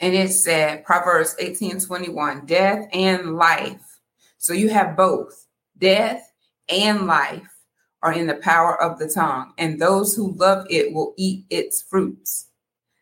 and 0.00 0.14
it 0.14 0.30
said 0.30 0.84
Proverbs 0.84 1.36
18 1.38 1.80
21, 1.80 2.46
death 2.46 2.88
and 2.92 3.36
life. 3.36 4.00
So 4.38 4.52
you 4.52 4.70
have 4.70 4.96
both 4.96 5.46
death 5.78 6.32
and 6.68 7.06
life 7.06 7.46
are 8.02 8.12
in 8.12 8.26
the 8.26 8.34
power 8.34 8.80
of 8.80 8.98
the 8.98 9.08
tongue, 9.08 9.52
and 9.58 9.78
those 9.78 10.14
who 10.14 10.32
love 10.32 10.66
it 10.70 10.94
will 10.94 11.14
eat 11.18 11.44
its 11.50 11.82
fruits. 11.82 12.48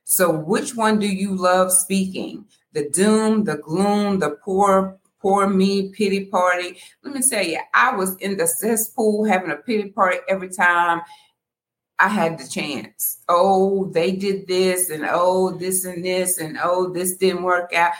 So, 0.05 0.31
which 0.31 0.75
one 0.75 0.99
do 0.99 1.07
you 1.07 1.37
love 1.37 1.71
speaking? 1.71 2.47
The 2.73 2.88
doom, 2.88 3.45
the 3.45 3.59
gloom, 3.59 4.19
the 4.19 4.31
poor, 4.31 4.99
poor 5.21 5.49
me 5.49 5.90
pity 5.90 6.25
party. 6.25 6.78
Let 7.02 7.14
me 7.14 7.21
tell 7.28 7.45
you, 7.45 7.61
I 7.75 7.95
was 7.95 8.17
in 8.17 8.37
the 8.37 8.47
cesspool 8.47 9.25
having 9.25 9.50
a 9.50 9.57
pity 9.57 9.90
party 9.90 10.19
every 10.28 10.49
time 10.49 11.02
I 12.00 12.09
had 12.09 12.38
the 12.38 12.47
chance. 12.47 13.19
Oh, 13.28 13.90
they 13.90 14.12
did 14.12 14.47
this, 14.47 14.88
and 14.90 15.05
oh, 15.09 15.57
this 15.57 15.85
and 15.85 16.05
this, 16.05 16.38
and 16.38 16.59
oh, 16.62 16.93
this 16.93 17.17
didn't 17.17 17.43
work 17.43 17.73
out. 17.75 17.93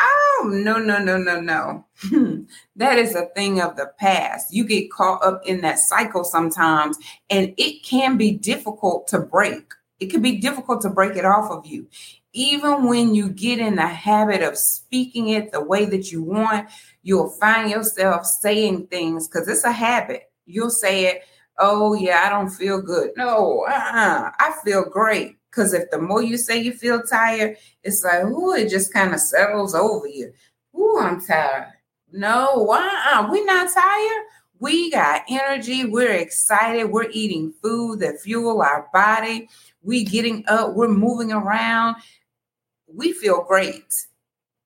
Oh, 0.00 0.50
no, 0.52 0.78
no, 0.78 0.98
no, 0.98 1.18
no, 1.18 1.40
no. 1.40 1.84
that 2.76 2.98
is 2.98 3.14
a 3.14 3.26
thing 3.26 3.60
of 3.60 3.76
the 3.76 3.92
past. 3.98 4.52
You 4.52 4.64
get 4.64 4.90
caught 4.90 5.24
up 5.24 5.42
in 5.46 5.60
that 5.60 5.78
cycle 5.78 6.24
sometimes, 6.24 6.98
and 7.30 7.54
it 7.56 7.84
can 7.84 8.16
be 8.16 8.32
difficult 8.32 9.06
to 9.08 9.20
break. 9.20 9.72
It 10.00 10.10
can 10.10 10.20
be 10.20 10.38
difficult 10.38 10.82
to 10.82 10.90
break 10.90 11.16
it 11.16 11.24
off 11.24 11.50
of 11.50 11.64
you. 11.64 11.86
Even 12.32 12.88
when 12.88 13.14
you 13.14 13.28
get 13.28 13.60
in 13.60 13.76
the 13.76 13.86
habit 13.86 14.42
of 14.42 14.58
speaking 14.58 15.28
it 15.28 15.52
the 15.52 15.62
way 15.62 15.84
that 15.84 16.10
you 16.10 16.20
want, 16.24 16.68
you'll 17.04 17.30
find 17.30 17.70
yourself 17.70 18.26
saying 18.26 18.88
things 18.88 19.28
because 19.28 19.46
it's 19.46 19.62
a 19.62 19.70
habit. 19.70 20.24
You'll 20.44 20.70
say 20.70 21.06
it 21.06 21.22
oh 21.58 21.94
yeah, 21.94 22.22
I 22.24 22.30
don't 22.30 22.50
feel 22.50 22.80
good. 22.80 23.10
No, 23.16 23.64
uh-uh. 23.68 24.30
I 24.38 24.54
feel 24.64 24.84
great. 24.88 25.36
Because 25.50 25.72
if 25.72 25.90
the 25.90 26.00
more 26.00 26.22
you 26.22 26.36
say 26.36 26.58
you 26.60 26.72
feel 26.72 27.02
tired, 27.02 27.56
it's 27.84 28.02
like, 28.02 28.22
oh, 28.24 28.54
it 28.54 28.68
just 28.68 28.92
kind 28.92 29.14
of 29.14 29.20
settles 29.20 29.74
over 29.74 30.08
you. 30.08 30.32
Oh, 30.74 31.00
I'm 31.00 31.24
tired. 31.24 31.72
No, 32.10 32.68
uh-uh. 32.70 33.28
we're 33.30 33.44
not 33.44 33.72
tired. 33.72 34.24
We 34.58 34.90
got 34.90 35.22
energy. 35.28 35.84
We're 35.84 36.14
excited. 36.14 36.90
We're 36.90 37.10
eating 37.10 37.52
food 37.62 38.00
that 38.00 38.20
fuel 38.20 38.62
our 38.62 38.88
body. 38.92 39.48
We 39.82 40.04
getting 40.04 40.44
up. 40.48 40.74
We're 40.74 40.88
moving 40.88 41.32
around. 41.32 41.96
We 42.86 43.12
feel 43.12 43.44
great. 43.44 44.06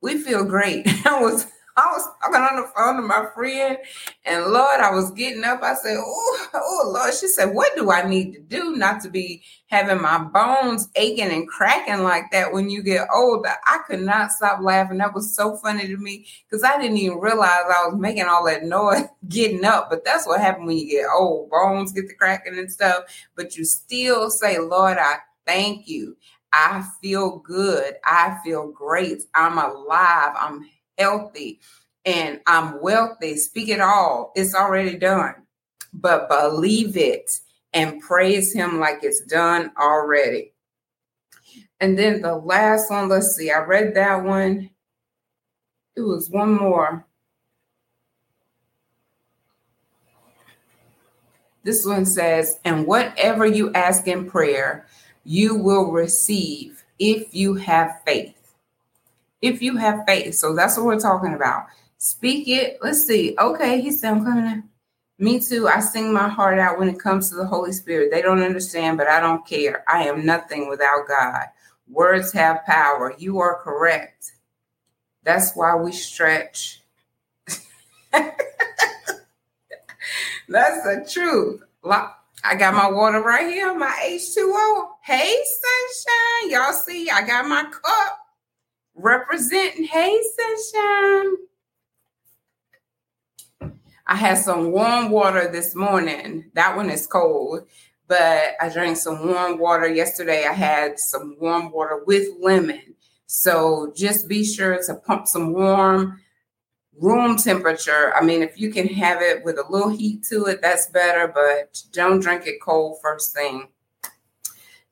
We 0.00 0.18
feel 0.18 0.44
great. 0.44 0.86
I 1.06 1.20
was 1.20 1.46
I 1.78 1.92
was 1.92 2.08
talking 2.20 2.40
on 2.40 2.56
the 2.62 2.68
phone 2.76 2.96
to 2.96 3.02
my 3.02 3.26
friend, 3.34 3.78
and 4.24 4.46
Lord, 4.46 4.80
I 4.80 4.90
was 4.90 5.10
getting 5.12 5.44
up. 5.44 5.62
I 5.62 5.74
said, 5.74 5.96
Oh, 5.98 6.46
oh, 6.54 6.90
Lord. 6.94 7.14
She 7.14 7.28
said, 7.28 7.54
What 7.54 7.74
do 7.76 7.90
I 7.90 8.08
need 8.08 8.32
to 8.34 8.40
do 8.40 8.76
not 8.76 9.00
to 9.02 9.10
be 9.10 9.42
having 9.68 10.02
my 10.02 10.18
bones 10.18 10.88
aching 10.96 11.30
and 11.30 11.48
cracking 11.48 12.02
like 12.02 12.30
that 12.32 12.52
when 12.52 12.68
you 12.70 12.82
get 12.82 13.08
older? 13.14 13.50
I 13.66 13.78
could 13.86 14.00
not 14.00 14.32
stop 14.32 14.60
laughing. 14.60 14.98
That 14.98 15.14
was 15.14 15.34
so 15.34 15.56
funny 15.56 15.86
to 15.86 15.96
me 15.96 16.26
because 16.48 16.64
I 16.64 16.80
didn't 16.80 16.98
even 16.98 17.20
realize 17.20 17.50
I 17.50 17.86
was 17.86 17.96
making 17.98 18.24
all 18.24 18.44
that 18.46 18.64
noise 18.64 19.04
getting 19.28 19.64
up. 19.64 19.88
But 19.90 20.04
that's 20.04 20.26
what 20.26 20.40
happened 20.40 20.66
when 20.66 20.78
you 20.78 20.88
get 20.90 21.06
old. 21.16 21.50
Bones 21.50 21.92
get 21.92 22.08
the 22.08 22.14
cracking 22.14 22.58
and 22.58 22.70
stuff, 22.70 23.04
but 23.36 23.56
you 23.56 23.64
still 23.64 24.30
say, 24.30 24.58
Lord, 24.58 24.98
I 24.98 25.16
thank 25.46 25.88
you. 25.88 26.16
I 26.52 26.84
feel 27.02 27.38
good. 27.38 27.96
I 28.04 28.38
feel 28.42 28.70
great. 28.70 29.22
I'm 29.34 29.58
alive. 29.58 30.34
I'm 30.38 30.66
healthy, 30.98 31.60
and 32.04 32.40
I'm 32.46 32.80
wealthy. 32.80 33.36
Speak 33.36 33.68
it 33.68 33.80
all. 33.80 34.32
It's 34.34 34.54
already 34.54 34.96
done. 34.96 35.34
But 35.92 36.28
believe 36.28 36.96
it 36.96 37.30
and 37.72 38.00
praise 38.00 38.52
Him 38.52 38.78
like 38.78 39.00
it's 39.02 39.24
done 39.26 39.72
already. 39.78 40.52
And 41.80 41.98
then 41.98 42.22
the 42.22 42.34
last 42.34 42.90
one, 42.90 43.08
let's 43.08 43.36
see, 43.36 43.50
I 43.50 43.60
read 43.60 43.94
that 43.94 44.24
one. 44.24 44.70
It 45.96 46.00
was 46.00 46.30
one 46.30 46.54
more. 46.54 47.06
This 51.64 51.84
one 51.84 52.06
says, 52.06 52.58
and 52.64 52.86
whatever 52.86 53.44
you 53.44 53.72
ask 53.74 54.08
in 54.08 54.28
prayer, 54.28 54.86
you 55.24 55.54
will 55.54 55.92
receive 55.92 56.84
if 56.98 57.34
you 57.34 57.54
have 57.54 58.00
faith 58.06 58.37
if 59.40 59.62
you 59.62 59.76
have 59.76 60.04
faith. 60.06 60.34
So 60.34 60.54
that's 60.54 60.76
what 60.76 60.86
we're 60.86 61.00
talking 61.00 61.34
about. 61.34 61.66
Speak 61.98 62.48
it. 62.48 62.78
Let's 62.82 63.04
see. 63.04 63.34
Okay, 63.38 63.80
he 63.80 63.90
said, 63.90 64.12
I'm 64.12 64.24
coming. 64.24 64.64
Me 65.18 65.40
too. 65.40 65.66
I 65.66 65.80
sing 65.80 66.12
my 66.12 66.28
heart 66.28 66.58
out 66.58 66.78
when 66.78 66.88
it 66.88 67.00
comes 67.00 67.28
to 67.28 67.34
the 67.34 67.46
Holy 67.46 67.72
Spirit. 67.72 68.10
They 68.12 68.22
don't 68.22 68.42
understand, 68.42 68.98
but 68.98 69.08
I 69.08 69.18
don't 69.18 69.44
care. 69.46 69.82
I 69.88 70.04
am 70.04 70.24
nothing 70.24 70.68
without 70.68 71.08
God. 71.08 71.46
Words 71.88 72.32
have 72.32 72.64
power. 72.64 73.14
You 73.18 73.40
are 73.40 73.60
correct. 73.62 74.32
That's 75.24 75.54
why 75.54 75.74
we 75.74 75.90
stretch. 75.90 76.82
That's 78.12 78.34
the 80.48 81.06
truth. 81.10 81.62
I 81.84 82.54
got 82.56 82.74
my 82.74 82.88
water 82.88 83.20
right 83.20 83.48
here, 83.48 83.74
my 83.74 83.92
H2O. 84.04 84.88
Hey, 85.02 85.34
sunshine. 85.34 86.50
Y'all 86.50 86.72
see, 86.72 87.10
I 87.10 87.26
got 87.26 87.48
my 87.48 87.64
cup 87.64 88.17
representing. 88.98 89.84
Hey, 89.84 90.20
sunshine. 90.36 91.36
I 94.06 94.16
had 94.16 94.38
some 94.38 94.72
warm 94.72 95.10
water 95.10 95.50
this 95.50 95.74
morning. 95.74 96.50
That 96.54 96.76
one 96.76 96.90
is 96.90 97.06
cold, 97.06 97.66
but 98.06 98.54
I 98.60 98.68
drank 98.70 98.96
some 98.96 99.26
warm 99.26 99.58
water 99.58 99.86
yesterday. 99.86 100.46
I 100.46 100.54
had 100.54 100.98
some 100.98 101.36
warm 101.38 101.70
water 101.70 102.02
with 102.06 102.28
lemon. 102.40 102.94
So 103.26 103.92
just 103.94 104.26
be 104.26 104.44
sure 104.44 104.82
to 104.86 104.94
pump 104.94 105.28
some 105.28 105.52
warm 105.52 106.20
room 106.98 107.36
temperature. 107.36 108.14
I 108.14 108.24
mean, 108.24 108.42
if 108.42 108.58
you 108.58 108.72
can 108.72 108.88
have 108.88 109.20
it 109.20 109.44
with 109.44 109.58
a 109.58 109.70
little 109.70 109.90
heat 109.90 110.24
to 110.30 110.46
it, 110.46 110.62
that's 110.62 110.86
better, 110.86 111.28
but 111.28 111.82
don't 111.92 112.20
drink 112.20 112.46
it 112.46 112.62
cold 112.62 112.98
first 113.02 113.34
thing. 113.34 113.68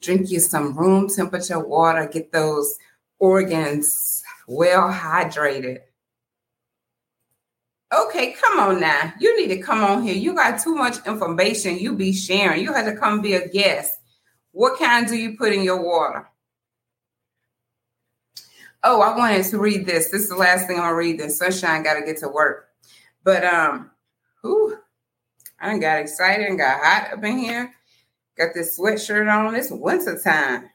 Drink 0.03 0.31
you 0.31 0.41
some 0.41 0.77
room 0.77 1.09
temperature 1.09 1.59
water, 1.59 2.07
get 2.07 2.33
those 2.33 2.79
organs 3.19 4.23
well 4.47 4.91
hydrated. 4.93 5.79
Okay, 7.93 8.33
come 8.33 8.59
on 8.59 8.81
now. 8.81 9.13
You 9.21 9.37
need 9.41 9.55
to 9.55 9.63
come 9.63 9.83
on 9.85 10.03
here. 10.03 10.15
You 10.15 10.35
got 10.35 10.61
too 10.61 10.75
much 10.75 11.07
information 11.07 11.79
you 11.79 11.95
be 11.95 12.13
sharing. 12.13 12.63
You 12.63 12.73
have 12.73 12.87
to 12.87 12.97
come 12.97 13.21
be 13.21 13.35
a 13.35 13.49
guest. 13.49 13.93
What 14.53 14.79
kind 14.79 15.07
do 15.07 15.17
you 15.17 15.37
put 15.37 15.53
in 15.53 15.63
your 15.63 15.83
water? 15.83 16.29
Oh, 18.83 19.01
I 19.01 19.17
wanted 19.17 19.45
to 19.45 19.59
read 19.59 19.87
this. 19.87 20.11
This 20.11 20.23
is 20.23 20.29
the 20.29 20.37
last 20.37 20.67
thing 20.67 20.81
I'll 20.81 20.95
read. 20.95 21.21
Then 21.21 21.31
sunshine 21.31 21.83
got 21.83 21.95
to 21.95 22.05
get 22.05 22.19
to 22.19 22.29
work. 22.29 22.69
But 23.25 23.45
um, 23.45 23.91
whew, 24.43 24.79
I 25.61 25.77
got 25.79 26.01
excited 26.01 26.47
and 26.47 26.59
got 26.59 26.83
hot 26.83 27.13
up 27.13 27.25
in 27.25 27.39
here. 27.39 27.73
Got 28.37 28.55
this 28.55 28.79
sweatshirt 28.79 29.33
on. 29.33 29.55
It's 29.55 29.71
winter 29.71 30.19
time. 30.23 30.71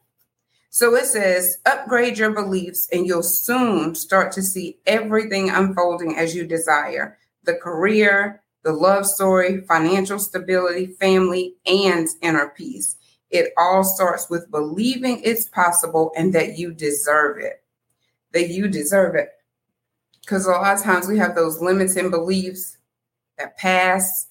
So 0.73 0.95
it 0.95 1.05
says, 1.05 1.57
upgrade 1.65 2.17
your 2.17 2.31
beliefs 2.31 2.87
and 2.93 3.05
you'll 3.05 3.23
soon 3.23 3.93
start 3.93 4.31
to 4.31 4.41
see 4.41 4.79
everything 4.87 5.49
unfolding 5.49 6.15
as 6.15 6.33
you 6.33 6.47
desire 6.47 7.17
the 7.43 7.55
career, 7.55 8.41
the 8.63 8.71
love 8.71 9.05
story, 9.05 9.65
financial 9.67 10.17
stability, 10.17 10.85
family, 10.85 11.55
and 11.65 12.07
inner 12.21 12.53
peace. 12.55 12.95
It 13.29 13.51
all 13.57 13.83
starts 13.83 14.29
with 14.29 14.49
believing 14.49 15.21
it's 15.25 15.49
possible 15.49 16.13
and 16.15 16.33
that 16.35 16.57
you 16.57 16.71
deserve 16.71 17.37
it. 17.39 17.61
That 18.31 18.47
you 18.47 18.69
deserve 18.69 19.15
it. 19.15 19.27
Because 20.21 20.45
a 20.45 20.51
lot 20.51 20.77
of 20.77 20.83
times 20.83 21.05
we 21.05 21.17
have 21.17 21.35
those 21.35 21.59
limits 21.59 21.97
and 21.97 22.11
beliefs 22.11 22.77
that 23.37 23.57
pass 23.57 24.27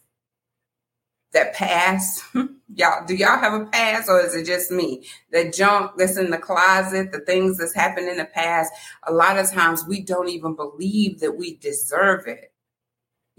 that 1.32 1.54
past 1.54 2.22
y'all 2.74 3.06
do 3.06 3.14
y'all 3.14 3.38
have 3.38 3.60
a 3.60 3.66
past 3.66 4.08
or 4.08 4.20
is 4.20 4.34
it 4.34 4.46
just 4.46 4.70
me? 4.70 5.06
The 5.32 5.50
junk 5.50 5.92
that's 5.96 6.16
in 6.16 6.30
the 6.30 6.38
closet 6.38 7.12
the 7.12 7.20
things 7.20 7.58
that's 7.58 7.74
happened 7.74 8.08
in 8.08 8.18
the 8.18 8.24
past 8.24 8.72
a 9.04 9.12
lot 9.12 9.38
of 9.38 9.50
times 9.50 9.84
we 9.86 10.02
don't 10.02 10.28
even 10.28 10.54
believe 10.56 11.20
that 11.20 11.36
we 11.36 11.56
deserve 11.56 12.26
it 12.26 12.50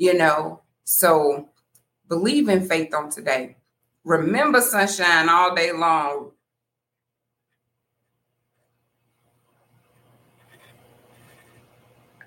you 0.02 0.16
know? 0.16 0.62
So 0.84 1.50
believe 2.10 2.50
in 2.50 2.68
faith 2.68 2.94
on 2.94 3.12
today. 3.12 3.56
Remember 4.04 4.60
sunshine 4.60 5.30
all 5.30 5.54
day 5.54 5.72
long. 5.72 6.32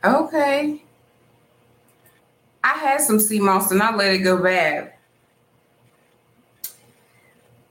Okay. 0.04 0.82
I 2.62 2.74
had 2.78 3.00
some 3.00 3.18
sea 3.20 3.40
moss 3.40 3.72
and 3.72 3.82
i 3.82 3.94
let 3.94 4.14
it 4.14 4.18
go 4.18 4.42
bad 4.42 4.93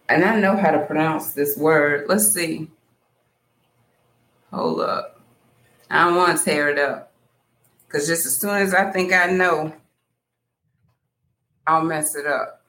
and 0.09 0.23
I 0.23 0.39
know 0.39 0.55
how 0.57 0.71
to 0.71 0.85
pronounce 0.85 1.33
this 1.33 1.57
word. 1.57 2.05
Let's 2.07 2.31
see. 2.31 2.69
Hold 4.51 4.81
up. 4.81 5.21
I 5.89 6.05
don't 6.05 6.15
want 6.15 6.37
to 6.37 6.43
tear 6.43 6.69
it 6.69 6.79
up. 6.79 7.11
Because 7.87 8.07
just 8.07 8.25
as 8.25 8.37
soon 8.37 8.55
as 8.55 8.73
I 8.73 8.91
think 8.91 9.13
I 9.13 9.27
know, 9.27 9.73
I'll 11.67 11.83
mess 11.83 12.15
it 12.15 12.25
up. 12.25 12.62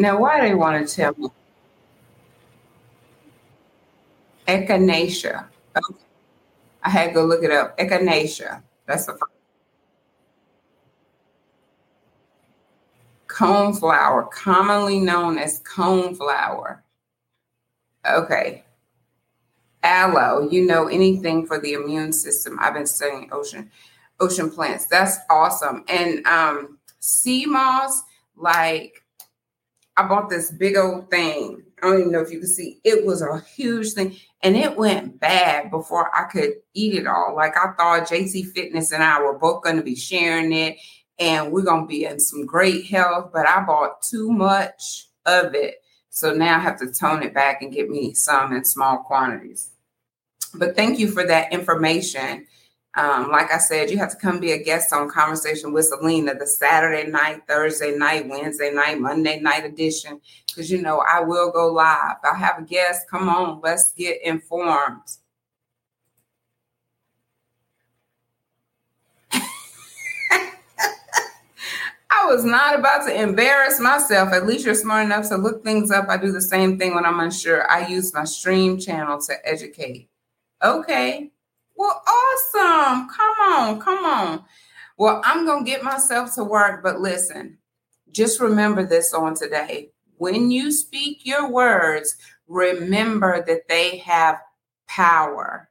Now, 0.00 0.18
why 0.18 0.40
they 0.40 0.54
want 0.54 0.88
to 0.88 0.96
tell 0.96 1.14
me? 1.18 1.28
Echinacea. 4.48 5.44
Okay. 5.76 6.00
I 6.82 6.88
had 6.88 7.08
to 7.08 7.12
go 7.12 7.26
look 7.26 7.44
it 7.44 7.50
up. 7.50 7.76
Echinacea. 7.76 8.62
That's 8.86 9.04
the 9.04 9.18
cone 13.26 13.74
flower, 13.74 14.22
commonly 14.32 15.00
known 15.00 15.36
as 15.36 15.58
cone 15.60 16.14
flower. 16.14 16.82
Okay. 18.08 18.64
Aloe, 19.82 20.48
you 20.48 20.64
know 20.66 20.88
anything 20.88 21.44
for 21.44 21.60
the 21.60 21.74
immune 21.74 22.14
system. 22.14 22.56
I've 22.58 22.72
been 22.72 22.86
studying 22.86 23.28
ocean 23.32 23.70
ocean 24.18 24.50
plants. 24.50 24.86
That's 24.86 25.18
awesome. 25.28 25.84
And 25.88 26.26
um 26.26 26.78
sea 27.00 27.44
moss, 27.44 28.02
like 28.34 29.04
I 30.00 30.08
bought 30.08 30.30
this 30.30 30.50
big 30.50 30.78
old 30.78 31.10
thing. 31.10 31.62
I 31.82 31.86
don't 31.86 32.00
even 32.00 32.12
know 32.12 32.22
if 32.22 32.30
you 32.30 32.38
can 32.38 32.48
see. 32.48 32.80
It 32.84 33.04
was 33.04 33.20
a 33.20 33.40
huge 33.54 33.92
thing, 33.92 34.16
and 34.42 34.56
it 34.56 34.78
went 34.78 35.20
bad 35.20 35.70
before 35.70 36.10
I 36.16 36.24
could 36.24 36.54
eat 36.72 36.94
it 36.94 37.06
all. 37.06 37.34
Like 37.36 37.54
I 37.54 37.72
thought, 37.72 38.08
JC 38.08 38.46
Fitness 38.46 38.92
and 38.92 39.02
I 39.02 39.20
were 39.20 39.38
both 39.38 39.62
going 39.62 39.76
to 39.76 39.82
be 39.82 39.94
sharing 39.94 40.54
it, 40.54 40.78
and 41.18 41.52
we're 41.52 41.64
going 41.64 41.82
to 41.82 41.86
be 41.86 42.06
in 42.06 42.18
some 42.18 42.46
great 42.46 42.86
health. 42.86 43.30
But 43.30 43.46
I 43.46 43.62
bought 43.62 44.00
too 44.00 44.32
much 44.32 45.08
of 45.26 45.54
it, 45.54 45.82
so 46.08 46.32
now 46.32 46.56
I 46.56 46.60
have 46.60 46.78
to 46.78 46.90
tone 46.90 47.22
it 47.22 47.34
back 47.34 47.60
and 47.60 47.72
get 47.72 47.90
me 47.90 48.14
some 48.14 48.54
in 48.54 48.64
small 48.64 48.98
quantities. 48.98 49.70
But 50.54 50.76
thank 50.76 50.98
you 50.98 51.10
for 51.10 51.26
that 51.26 51.52
information. 51.52 52.46
Um, 52.96 53.30
like 53.30 53.52
I 53.52 53.58
said, 53.58 53.90
you 53.90 53.98
have 53.98 54.10
to 54.10 54.16
come 54.16 54.40
be 54.40 54.50
a 54.50 54.62
guest 54.62 54.92
on 54.92 55.08
Conversation 55.08 55.72
with 55.72 55.90
Celena 55.90 56.36
the 56.36 56.46
Saturday 56.46 57.08
night, 57.08 57.42
Thursday 57.46 57.96
night, 57.96 58.28
Wednesday 58.28 58.72
night, 58.72 58.98
Monday 58.98 59.38
night 59.38 59.64
edition. 59.64 60.20
Because 60.48 60.72
you 60.72 60.82
know, 60.82 61.04
I 61.08 61.20
will 61.20 61.52
go 61.52 61.68
live. 61.68 62.16
I'll 62.24 62.34
have 62.34 62.58
a 62.58 62.62
guest. 62.62 63.08
Come 63.08 63.28
on, 63.28 63.60
let's 63.62 63.92
get 63.92 64.20
informed. 64.24 65.02
I 72.12 72.26
was 72.26 72.44
not 72.44 72.76
about 72.76 73.06
to 73.06 73.14
embarrass 73.14 73.78
myself. 73.78 74.32
At 74.32 74.46
least 74.46 74.66
you're 74.66 74.74
smart 74.74 75.06
enough 75.06 75.28
to 75.28 75.36
look 75.36 75.62
things 75.62 75.92
up. 75.92 76.08
I 76.08 76.16
do 76.16 76.32
the 76.32 76.40
same 76.40 76.76
thing 76.76 76.96
when 76.96 77.06
I'm 77.06 77.20
unsure. 77.20 77.70
I 77.70 77.86
use 77.86 78.12
my 78.12 78.24
stream 78.24 78.80
channel 78.80 79.20
to 79.20 79.48
educate. 79.48 80.08
Okay. 80.60 81.30
Well, 81.80 82.02
awesome. 82.06 83.08
Come 83.08 83.40
on, 83.40 83.80
come 83.80 84.04
on. 84.04 84.44
Well, 84.98 85.22
I'm 85.24 85.46
going 85.46 85.64
to 85.64 85.70
get 85.70 85.82
myself 85.82 86.34
to 86.34 86.44
work, 86.44 86.82
but 86.82 87.00
listen, 87.00 87.56
just 88.12 88.38
remember 88.38 88.84
this 88.84 89.14
on 89.14 89.34
today. 89.34 89.92
When 90.18 90.50
you 90.50 90.72
speak 90.72 91.24
your 91.24 91.50
words, 91.50 92.14
remember 92.46 93.42
that 93.46 93.66
they 93.66 93.96
have 93.96 94.42
power. 94.88 95.70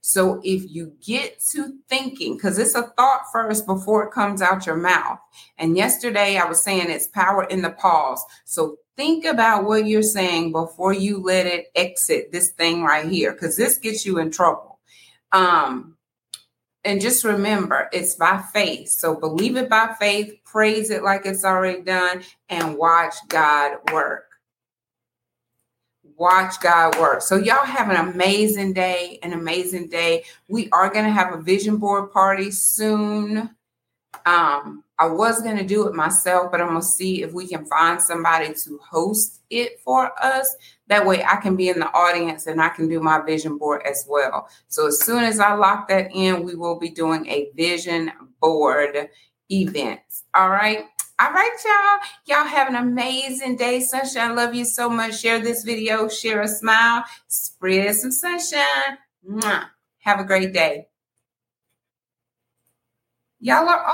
So 0.00 0.40
if 0.42 0.68
you 0.68 0.94
get 1.00 1.38
to 1.52 1.78
thinking, 1.88 2.34
because 2.34 2.58
it's 2.58 2.74
a 2.74 2.88
thought 2.96 3.30
first 3.30 3.64
before 3.64 4.02
it 4.02 4.12
comes 4.12 4.42
out 4.42 4.66
your 4.66 4.74
mouth. 4.74 5.20
And 5.56 5.76
yesterday 5.76 6.36
I 6.36 6.48
was 6.48 6.64
saying 6.64 6.90
it's 6.90 7.06
power 7.06 7.44
in 7.44 7.62
the 7.62 7.70
pause. 7.70 8.24
So 8.44 8.78
think 8.96 9.24
about 9.24 9.66
what 9.66 9.86
you're 9.86 10.02
saying 10.02 10.50
before 10.50 10.94
you 10.94 11.22
let 11.22 11.46
it 11.46 11.66
exit 11.76 12.32
this 12.32 12.50
thing 12.50 12.82
right 12.82 13.06
here, 13.06 13.30
because 13.30 13.56
this 13.56 13.78
gets 13.78 14.04
you 14.04 14.18
in 14.18 14.32
trouble. 14.32 14.73
Um, 15.34 15.96
and 16.84 17.00
just 17.00 17.24
remember, 17.24 17.88
it's 17.92 18.14
by 18.14 18.42
faith. 18.52 18.88
So 18.88 19.14
believe 19.16 19.56
it 19.56 19.68
by 19.68 19.94
faith, 19.98 20.34
praise 20.44 20.90
it 20.90 21.02
like 21.02 21.26
it's 21.26 21.44
already 21.44 21.82
done, 21.82 22.22
and 22.48 22.76
watch 22.78 23.16
God 23.28 23.78
work. 23.92 24.26
Watch 26.16 26.60
God 26.60 26.96
work. 27.00 27.22
So, 27.22 27.34
y'all 27.36 27.64
have 27.66 27.90
an 27.90 27.96
amazing 27.96 28.72
day, 28.72 29.18
an 29.24 29.32
amazing 29.32 29.88
day. 29.88 30.22
We 30.48 30.68
are 30.70 30.88
going 30.88 31.06
to 31.06 31.10
have 31.10 31.34
a 31.34 31.42
vision 31.42 31.78
board 31.78 32.12
party 32.12 32.52
soon. 32.52 33.50
Um, 34.24 34.83
I 34.98 35.06
was 35.06 35.42
going 35.42 35.56
to 35.56 35.64
do 35.64 35.88
it 35.88 35.94
myself, 35.94 36.50
but 36.52 36.60
I'm 36.60 36.68
going 36.68 36.80
to 36.80 36.86
see 36.86 37.22
if 37.22 37.32
we 37.32 37.48
can 37.48 37.64
find 37.66 38.00
somebody 38.00 38.54
to 38.54 38.78
host 38.78 39.40
it 39.50 39.80
for 39.80 40.12
us. 40.22 40.54
That 40.86 41.04
way 41.04 41.24
I 41.24 41.36
can 41.36 41.56
be 41.56 41.68
in 41.68 41.80
the 41.80 41.92
audience 41.92 42.46
and 42.46 42.62
I 42.62 42.68
can 42.68 42.88
do 42.88 43.00
my 43.00 43.20
vision 43.20 43.58
board 43.58 43.82
as 43.84 44.06
well. 44.08 44.48
So 44.68 44.86
as 44.86 45.00
soon 45.02 45.24
as 45.24 45.40
I 45.40 45.54
lock 45.54 45.88
that 45.88 46.10
in, 46.14 46.44
we 46.44 46.54
will 46.54 46.78
be 46.78 46.90
doing 46.90 47.26
a 47.26 47.50
vision 47.56 48.12
board 48.40 49.08
event. 49.50 50.00
All 50.32 50.50
right. 50.50 50.84
All 51.18 51.32
right, 51.32 51.56
y'all. 51.64 52.00
Y'all 52.26 52.46
have 52.48 52.68
an 52.68 52.74
amazing 52.76 53.56
day. 53.56 53.80
Sunshine, 53.80 54.32
I 54.32 54.34
love 54.34 54.54
you 54.54 54.64
so 54.64 54.88
much. 54.88 55.20
Share 55.20 55.38
this 55.38 55.62
video, 55.62 56.08
share 56.08 56.40
a 56.42 56.48
smile, 56.48 57.04
spread 57.28 57.94
some 57.94 58.10
sunshine. 58.10 58.98
Mwah. 59.28 59.66
Have 60.00 60.20
a 60.20 60.24
great 60.24 60.52
day. 60.52 60.86
Y'all 63.40 63.68
are 63.68 63.82